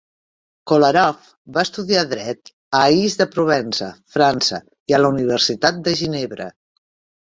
[0.69, 1.27] Kolarov
[1.57, 6.55] va estudiar dret a Ais de Provença, França i a la Universitat de Ginebra.